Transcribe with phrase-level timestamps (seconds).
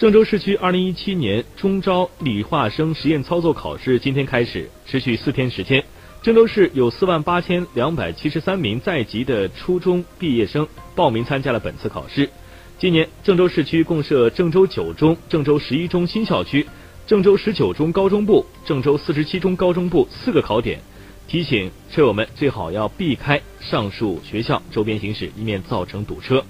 [0.00, 5.84] 郑州市区2017年中招理化生实验操作考试今天开始，持续四天时间。
[6.22, 12.30] 郑州市有4万8千273名在籍的初中毕业生报名参加了本次考试。
[12.78, 16.66] 今年郑州市区共设郑州九中、郑州十一中新校区、
[17.06, 20.80] 郑州十九中高中部、郑州四十七中高中部四个考点。
[21.28, 26.42] 提醒车友们最好要避开上述学校周边行驶，以免造成堵车。